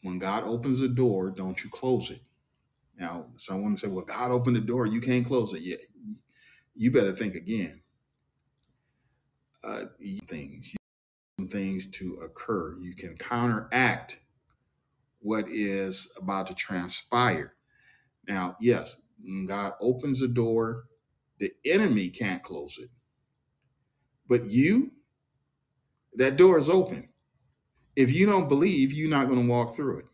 [0.03, 2.21] when God opens a door, don't you close it.
[2.99, 5.77] Now, someone said, "Well, God opened the door, you can't close it." Yeah,
[6.75, 7.83] you better think again.
[9.65, 9.85] Uh,
[10.27, 10.75] things,
[11.51, 12.75] things to occur.
[12.81, 14.21] You can counteract
[15.21, 17.55] what is about to transpire.
[18.29, 19.03] Now, yes,
[19.49, 20.85] God opens the door,
[21.41, 22.91] the enemy can't close it,
[24.29, 24.93] but you,
[26.15, 27.09] that door is open.
[27.97, 30.05] If you don't believe, you're not going to walk through it.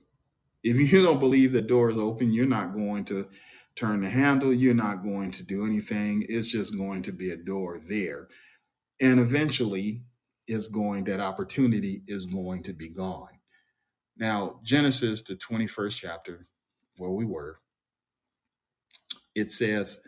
[0.63, 3.29] If you don't believe the door is open, you're not going to
[3.77, 4.53] turn the handle.
[4.53, 6.25] You're not going to do anything.
[6.29, 8.29] It's just going to be a door there.
[9.01, 10.03] And eventually,
[10.47, 13.41] is going, that opportunity is going to be gone.
[14.17, 16.47] Now, Genesis, the 21st chapter,
[16.97, 17.59] where we were,
[19.35, 20.01] it says,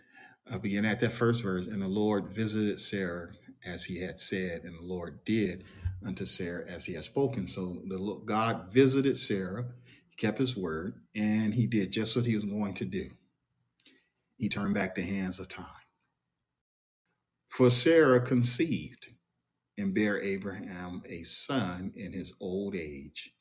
[0.52, 3.30] uh, begin at that first verse, and the Lord visited Sarah
[3.66, 5.64] as he had said, and the Lord did
[6.06, 7.48] unto Sarah as he had spoken.
[7.48, 9.64] So the God visited Sarah,
[10.08, 13.06] he kept his word, and he did just what he was going to do.
[14.38, 15.66] He turned back the hands of time.
[17.56, 19.14] For Sarah conceived
[19.78, 23.32] and bare Abraham a son in his old age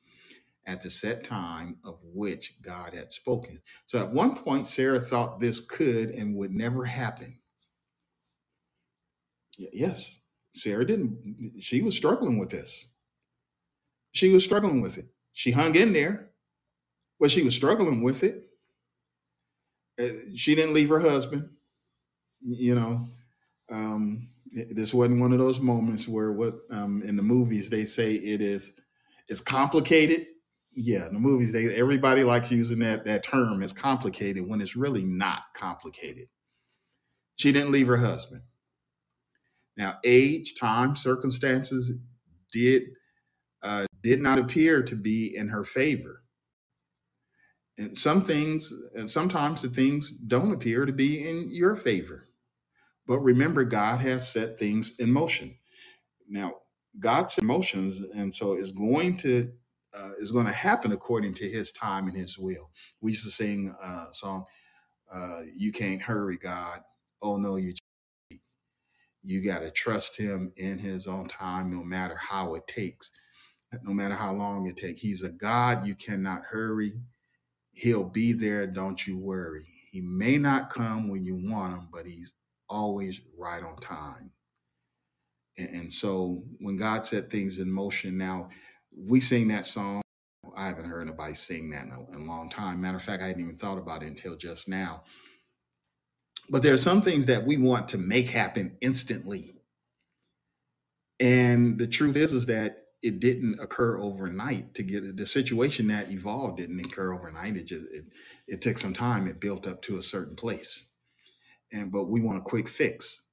[0.65, 3.59] at the set time of which God had spoken.
[3.85, 7.39] So at one point, Sarah thought this could and would never happen.
[9.57, 10.21] Yes,
[10.53, 12.87] Sarah didn't, she was struggling with this.
[14.13, 15.07] She was struggling with it.
[15.33, 16.31] She hung in there,
[17.19, 18.45] but she was struggling with it.
[19.99, 21.49] Uh, She didn't leave her husband.
[22.39, 23.07] You know,
[23.71, 24.29] um,
[24.71, 28.41] this wasn't one of those moments where what um, in the movies they say it
[28.41, 28.79] is
[29.27, 30.27] it's complicated.
[30.73, 34.75] Yeah, in the movies they everybody likes using that that term is complicated when it's
[34.75, 36.25] really not complicated.
[37.37, 38.43] She didn't leave her husband.
[39.77, 41.93] Now, age, time, circumstances
[42.51, 42.83] did
[43.63, 46.23] uh, did not appear to be in her favor,
[47.77, 52.24] and some things, and sometimes the things don't appear to be in your favor.
[53.07, 55.57] But remember, God has set things in motion.
[56.29, 56.55] Now,
[56.99, 59.51] God's emotions, and so it's going to
[59.97, 62.71] uh, is going to happen according to His time and His will.
[63.01, 64.45] We used to sing a song,
[65.13, 66.79] uh, "You can't hurry God."
[67.21, 67.73] Oh no, you
[69.23, 73.11] you got to trust Him in His own time, no matter how it takes,
[73.83, 75.01] no matter how long it takes.
[75.01, 76.93] He's a God you cannot hurry.
[77.73, 78.67] He'll be there.
[78.67, 79.65] Don't you worry.
[79.91, 82.33] He may not come when you want him, but He's
[82.69, 84.31] always right on time.
[85.57, 88.49] And, and so when God set things in motion, now
[88.97, 90.01] we sing that song.
[90.57, 92.81] I haven't heard anybody sing that in a, in a long time.
[92.81, 95.03] Matter of fact, I hadn't even thought about it until just now.
[96.49, 99.55] But there are some things that we want to make happen instantly.
[101.19, 105.17] And the truth is, is that it didn't occur overnight to get.
[105.17, 107.55] The situation that evolved didn't occur overnight.
[107.55, 108.05] It just, it,
[108.47, 109.27] it took some time.
[109.27, 110.87] It built up to a certain place.
[111.71, 113.23] And, but we want a quick fix.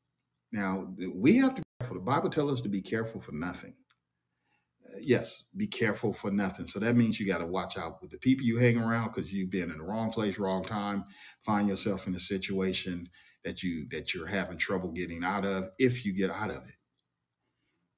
[0.52, 3.74] Now we have to for The Bible tells us to be careful for nothing.
[4.84, 6.66] Uh, yes, be careful for nothing.
[6.66, 9.32] So that means you got to watch out with the people you hang around because
[9.32, 11.04] you've been in the wrong place, wrong time.
[11.44, 13.08] Find yourself in a situation
[13.44, 15.68] that you that you're having trouble getting out of.
[15.78, 16.76] If you get out of it,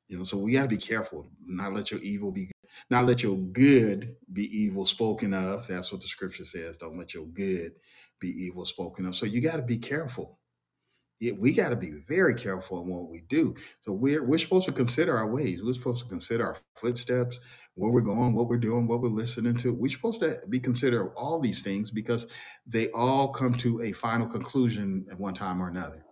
[0.08, 0.24] you know.
[0.24, 1.26] So we got to be careful.
[1.46, 2.50] Not let your evil be,
[2.90, 5.66] not let your good be evil spoken of.
[5.68, 6.78] That's what the scripture says.
[6.78, 7.72] Don't let your good
[8.20, 9.14] be evil spoken of.
[9.14, 10.32] So you got to be careful
[11.38, 13.54] we got to be very careful in what we do.
[13.80, 15.62] So we're we're supposed to consider our ways.
[15.64, 17.40] We're supposed to consider our footsteps,
[17.74, 19.72] where we're going, what we're doing, what we're listening to.
[19.72, 22.32] We're supposed to be consider all these things because
[22.66, 26.04] they all come to a final conclusion at one time or another.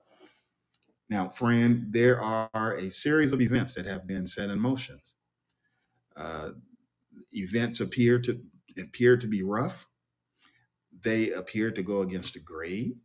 [1.10, 5.00] Now, friend, there are a series of events that have been set in motion.
[6.16, 6.50] Uh,
[7.32, 8.40] events appear to
[8.78, 9.86] appear to be rough.
[11.02, 13.00] They appear to go against the grain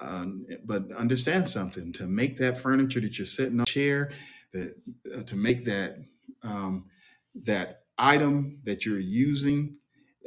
[0.00, 4.10] um, but understand something to make that furniture that you're sitting on chair,
[4.52, 4.74] that,
[5.16, 5.96] uh, to make that
[6.44, 6.86] um,
[7.34, 9.76] that item that you're using,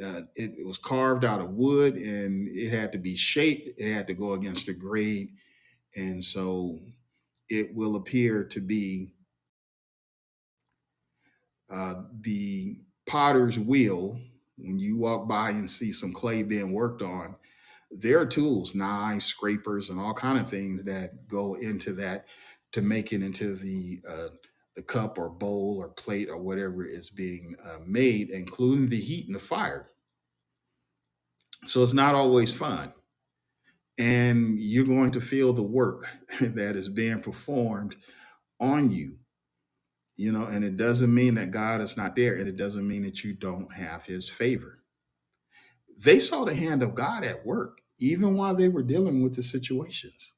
[0.04, 3.70] uh, it, it was carved out of wood and it had to be shaped.
[3.78, 5.38] It had to go against the grain,
[5.96, 6.80] and so
[7.50, 9.12] it will appear to be
[11.72, 12.76] uh, the
[13.08, 14.20] potter's wheel
[14.58, 17.36] when you walk by and see some clay being worked on
[17.92, 22.26] there are tools, knives, scrapers, and all kind of things that go into that
[22.72, 24.28] to make it into the uh,
[24.78, 29.28] the cup or bowl or plate or whatever is being uh, made, including the heat
[29.28, 29.90] and the fire.
[31.66, 32.94] So it's not always fun,
[33.98, 36.06] and you're going to feel the work
[36.42, 37.98] that is being performed
[38.60, 39.18] on you.
[40.22, 43.04] You know, and it doesn't mean that God is not there, and it doesn't mean
[43.04, 44.80] that you don't have His favor.
[46.06, 49.44] They saw the hand of God at work even while they were dealing with the
[49.44, 50.34] situations,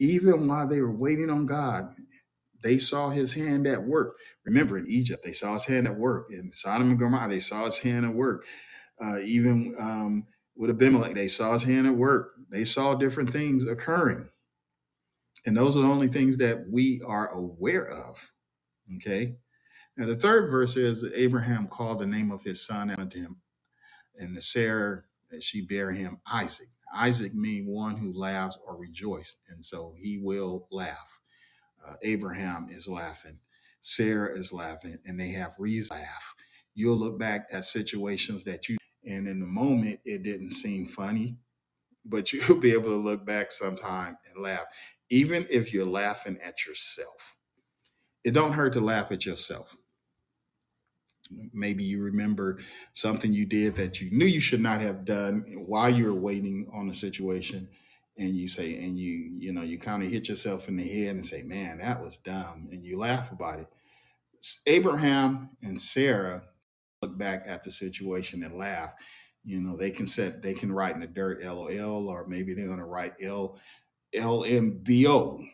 [0.00, 1.84] even while they were waiting on God,
[2.62, 4.16] they saw his hand at work.
[4.46, 6.28] Remember, in Egypt, they saw his hand at work.
[6.30, 8.46] In Sodom and Gomorrah, they saw his hand at work.
[9.02, 12.32] Uh, even um, with Abimelech, they saw his hand at work.
[12.50, 14.28] They saw different things occurring.
[15.46, 18.31] And those are the only things that we are aware of.
[18.96, 19.36] Okay.
[19.96, 23.36] Now, the third verse is Abraham called the name of his son unto him,
[24.16, 26.68] and the Sarah that she bare him Isaac.
[26.94, 31.20] Isaac means one who laughs or rejoices, and so he will laugh.
[31.86, 33.38] Uh, Abraham is laughing,
[33.80, 36.34] Sarah is laughing, and they have reason to laugh.
[36.74, 41.36] You'll look back at situations that you, and in the moment it didn't seem funny,
[42.04, 44.64] but you'll be able to look back sometime and laugh,
[45.10, 47.36] even if you're laughing at yourself.
[48.24, 49.76] It don't hurt to laugh at yourself.
[51.52, 52.58] Maybe you remember
[52.92, 56.68] something you did that you knew you should not have done while you were waiting
[56.72, 57.68] on the situation
[58.18, 61.14] and you say and you you know you kind of hit yourself in the head
[61.14, 63.66] and say man that was dumb and you laugh about it.
[64.66, 66.42] Abraham and sarah
[67.00, 68.92] look back at the situation and laugh.
[69.44, 72.66] You know they can set they can write in the dirt lol or maybe they're
[72.66, 73.58] going to write l
[74.14, 75.46] lmbo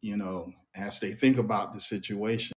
[0.00, 2.52] you know as they think about the situation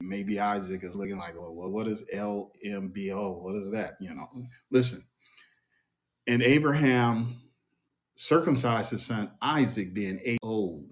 [0.00, 3.42] maybe Isaac is looking like, well, what is LMBO?
[3.42, 3.94] What is that?
[4.00, 4.26] You know,
[4.70, 5.02] listen.
[6.26, 7.40] And Abraham
[8.14, 10.86] circumcised his son Isaac, being eight old,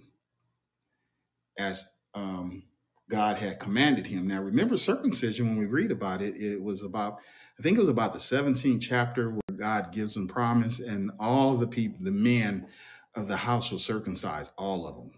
[1.58, 2.64] as um,
[3.10, 4.26] God had commanded him.
[4.26, 7.20] Now, remember circumcision when we read about it, it was about,
[7.58, 11.54] I think it was about the 17th chapter where God gives them promise, and all
[11.54, 12.68] the people, the men
[13.16, 15.10] of the house were circumcised, all of them,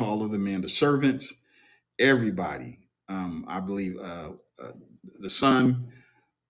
[0.00, 1.40] all of the men, the servants,
[1.98, 2.80] everybody
[3.10, 4.30] um, I believe uh,
[4.62, 4.72] uh,
[5.18, 5.88] the son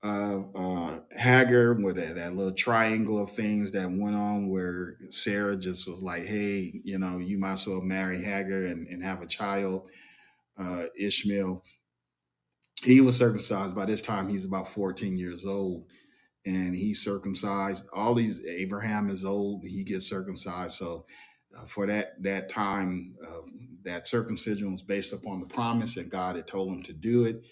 [0.03, 5.57] of uh, Hagar with that, that little triangle of things that went on where Sarah
[5.57, 9.23] just was like, hey, you know, you might as well marry Hagar and, and have
[9.23, 9.91] a child,
[10.61, 11.63] uh, Ishmael.
[12.85, 13.75] He was circumcised.
[13.75, 15.87] By this time, he's about 14 years old.
[16.47, 17.87] And he's circumcised.
[17.95, 19.65] All these, Abraham is old.
[19.67, 20.73] He gets circumcised.
[20.73, 21.05] So
[21.59, 23.43] uh, for that that time, uh,
[23.85, 27.47] that circumcision was based upon the promise that God had told them to do it,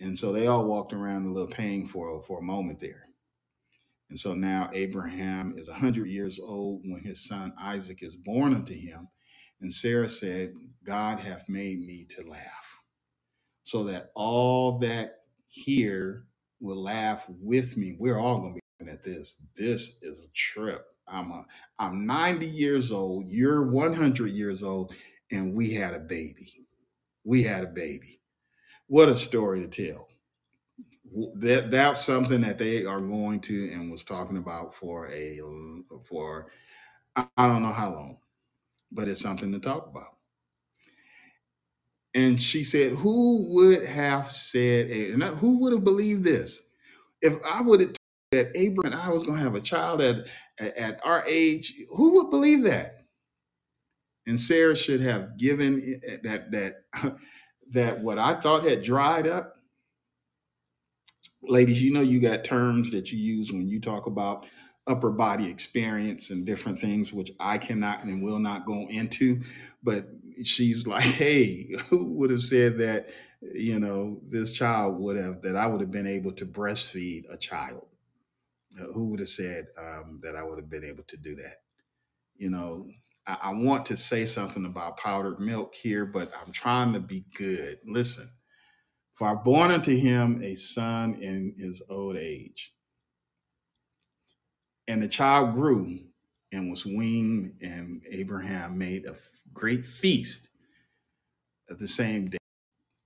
[0.00, 3.04] and so they all walked around a little pain for for a moment there.
[4.08, 8.54] And so now Abraham is a hundred years old when his son Isaac is born
[8.54, 9.08] unto him,
[9.60, 10.50] and Sarah said,
[10.84, 12.80] "God hath made me to laugh,
[13.62, 15.16] so that all that
[15.48, 16.26] hear
[16.60, 19.42] will laugh with me." We're all going to be looking at this.
[19.56, 21.44] This is a trip I'm a,
[21.78, 23.26] I'm 90 years old.
[23.28, 24.94] You're 100 years old,
[25.32, 26.66] and we had a baby.
[27.24, 28.20] We had a baby.
[28.88, 30.08] What a story to tell.
[31.36, 35.40] That that's something that they are going to and was talking about for a
[36.04, 36.48] for
[37.16, 38.18] I don't know how long,
[38.92, 40.16] but it's something to talk about.
[42.14, 46.62] And she said, Who would have said, a- and who would have believed this?
[47.22, 47.94] If I would have
[48.32, 50.28] that Abraham and I was going to have a child at,
[50.60, 53.06] at, our age, who would believe that?
[54.26, 56.74] And Sarah should have given that, that,
[57.74, 59.56] that what I thought had dried up
[61.42, 64.46] ladies, you know you got terms that you use when you talk about
[64.86, 69.40] upper body experience and different things, which I cannot and will not go into.
[69.82, 70.06] But
[70.44, 73.10] she's like, hey, who would have said that,
[73.54, 77.36] you know, this child would have, that I would have been able to breastfeed a
[77.36, 77.86] child?
[78.94, 81.56] Who would have said um, that I would have been able to do that?
[82.36, 82.88] You know,
[83.26, 87.24] I, I want to say something about powdered milk here, but I'm trying to be
[87.36, 87.76] good.
[87.86, 88.30] Listen,
[89.14, 92.70] for I've born unto him a son in his old age
[94.86, 95.98] And the child grew
[96.52, 100.50] and was weaned, and Abraham made a f- great feast
[101.70, 102.38] of the same day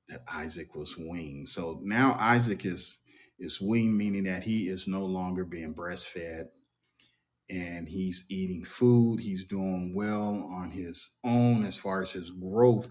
[0.09, 1.49] that Isaac was weaned.
[1.49, 2.99] So now Isaac is
[3.39, 6.49] is weaned, meaning that he is no longer being breastfed
[7.51, 9.21] and he's eating food.
[9.21, 12.89] He's doing well on his own as far as his growth.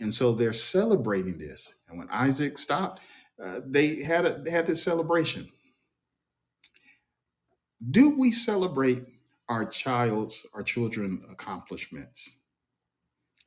[0.00, 1.76] And so they're celebrating this.
[1.88, 3.02] And when Isaac stopped,
[3.42, 5.48] uh, they had a they had this celebration.
[7.90, 9.02] Do we celebrate
[9.48, 12.36] our child's our children accomplishments?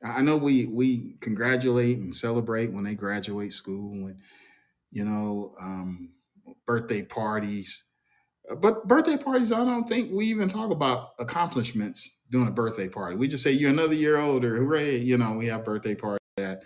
[0.04, 4.16] I know we we congratulate and celebrate when they graduate school and
[4.90, 6.10] you know um,
[6.66, 7.84] birthday parties.
[8.50, 12.88] Uh, But birthday parties, I don't think we even talk about accomplishments during a birthday
[12.88, 13.16] party.
[13.16, 14.98] We just say you're another year older, hooray!
[14.98, 16.18] You know, we have birthday parties.
[16.36, 16.62] That,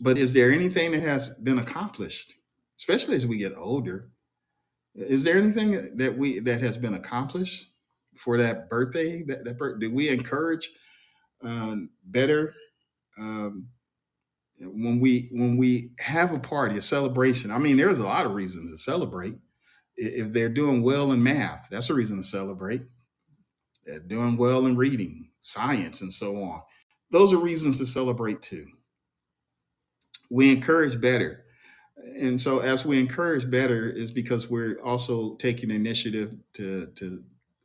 [0.00, 2.34] but is there anything that has been accomplished,
[2.78, 4.10] especially as we get older?
[4.94, 7.72] Is there anything that we that has been accomplished
[8.16, 9.22] for that birthday?
[9.22, 10.70] That, that do we encourage
[11.42, 12.54] um, better?
[13.18, 13.68] Um,
[14.60, 17.50] when we when we have a party, a celebration.
[17.50, 19.34] I mean, there's a lot of reasons to celebrate.
[19.96, 22.82] If they're doing well in math, that's a reason to celebrate.
[23.84, 26.62] They're doing well in reading, science, and so on.
[27.10, 28.66] Those are reasons to celebrate too.
[30.30, 31.44] We encourage better,
[32.20, 37.24] and so as we encourage better, is because we're also taking initiative to to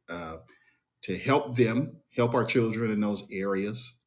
[0.09, 0.37] uh,
[1.03, 3.97] to help them, help our children in those areas,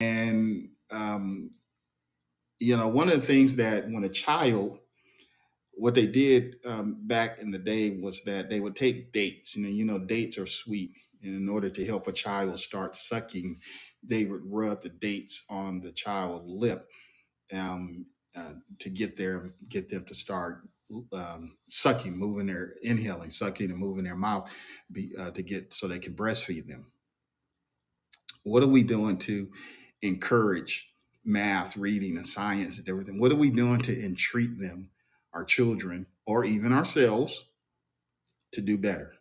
[0.00, 1.50] and um,
[2.60, 4.78] you know, one of the things that when a child
[5.78, 9.56] what they did um, back in the day was that they would take dates.
[9.56, 10.90] You know, you know, dates are sweet,
[11.22, 13.56] and in order to help a child start sucking,
[14.02, 16.88] they would rub the dates on the child's lip
[17.56, 18.06] um,
[18.36, 20.62] uh, to get their get them to start
[21.12, 24.52] um, sucking, moving their inhaling, sucking, and moving their mouth,
[24.90, 26.90] be, uh, to get so they can breastfeed them.
[28.42, 29.50] What are we doing to
[30.02, 30.87] encourage
[31.28, 33.20] math, reading, and science and everything?
[33.20, 34.90] What are we doing to entreat them,
[35.32, 37.44] our children, or even ourselves,
[38.52, 39.12] to do better,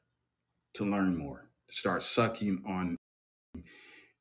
[0.75, 2.95] to learn more, to start sucking on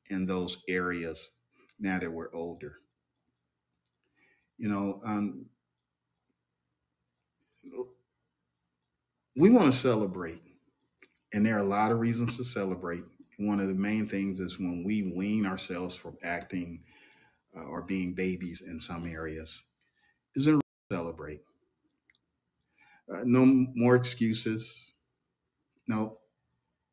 [0.09, 1.37] in those areas
[1.79, 2.73] now that we're older?
[4.57, 5.45] You know, um,
[9.35, 10.41] we want to celebrate,
[11.33, 13.03] and there are a lot of reasons to celebrate.
[13.37, 16.81] One of the main things is when we wean ourselves from acting
[17.57, 19.63] uh, or being babies in some areas.
[20.35, 21.39] Isn't celebrate?
[23.11, 23.45] Uh, no
[23.75, 24.95] more excuses.
[25.87, 26.19] No,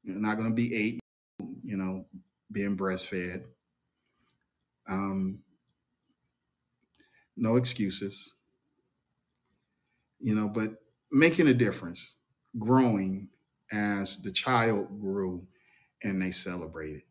[0.03, 1.01] you're not going to be eight.
[1.63, 2.07] You know,
[2.53, 3.45] being breastfed.
[4.89, 5.43] Um,
[7.37, 8.35] no excuses.
[10.21, 10.77] You know, but
[11.11, 12.17] making a difference,
[12.59, 13.29] growing
[13.73, 15.47] as the child grew
[16.03, 17.03] and they celebrated.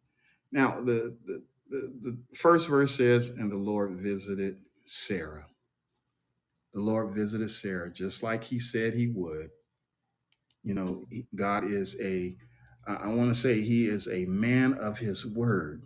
[0.51, 1.43] Now, the the,
[1.73, 1.93] the,
[2.31, 5.47] the first verse says, "And the Lord visited Sarah."
[6.73, 9.49] The Lord visited Sarah just like He said He would.
[10.63, 11.05] You know,
[11.35, 12.35] God is a.
[12.87, 15.83] I want to say He is a man of His word,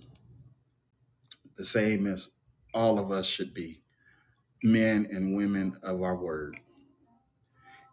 [1.58, 2.30] the same as
[2.74, 3.82] all of us should be
[4.64, 6.58] men and women of our word.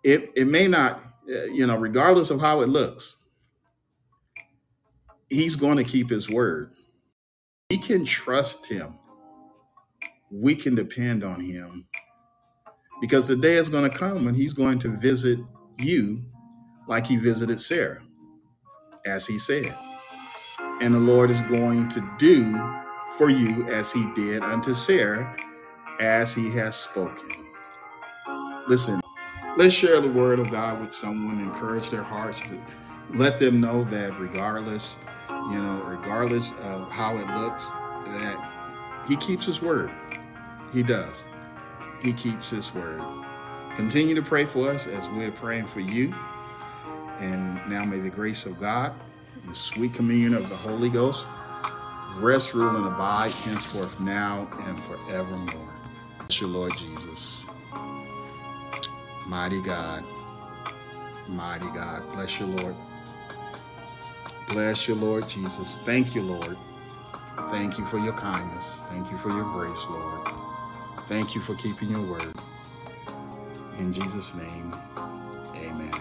[0.05, 3.19] It it may not, uh, you know, regardless of how it looks,
[5.31, 6.75] He's going to keep His word.
[7.71, 8.99] We can trust Him.
[10.33, 11.87] We can depend on Him
[13.01, 15.39] because the day is going to come when He's going to visit
[15.79, 16.25] you
[16.89, 18.01] like He visited Sarah,
[19.07, 19.75] as He said.
[20.81, 22.55] And the Lord is going to do
[23.19, 25.37] for you as He did unto Sarah,
[26.01, 27.29] as He has spoken.
[28.69, 29.01] Listen,
[29.57, 32.53] let's share the word of God with someone, encourage their hearts,
[33.11, 35.01] let them know that regardless,
[35.51, 39.91] you know, regardless of how it looks, that He keeps his word.
[40.73, 41.29] He does.
[42.03, 43.01] He keeps his word.
[43.77, 46.15] Continue to pray for us as we're praying for you.
[47.21, 48.93] And now may the grace of God,
[49.47, 51.29] the sweet communion of the Holy Ghost,
[52.19, 55.73] rest, rule, and abide henceforth now and forevermore.
[56.19, 57.47] Bless your Lord Jesus.
[59.29, 60.05] Mighty God.
[61.29, 62.09] Mighty God.
[62.11, 62.75] Bless your Lord.
[64.49, 65.79] Bless you, Lord Jesus.
[65.79, 66.57] Thank you, Lord.
[67.51, 68.89] Thank you for your kindness.
[68.91, 70.29] Thank you for your grace, Lord.
[71.09, 72.33] Thank you for keeping your word.
[73.79, 74.73] In Jesus' name,
[75.57, 75.93] amen.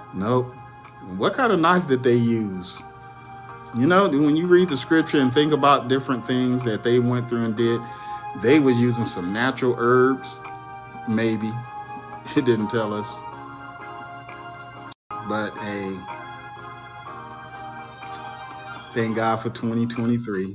[0.14, 0.54] Nope.
[1.16, 2.82] What kind of knife did they use?
[3.76, 7.28] You know, when you read the scripture and think about different things that they went
[7.28, 7.80] through and did,
[8.42, 10.40] they was using some natural herbs,
[11.08, 11.50] maybe.
[12.36, 13.24] It didn't tell us.
[15.28, 15.96] But hey,
[18.94, 20.54] thank God for 2023.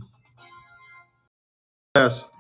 [1.95, 2.31] Yes.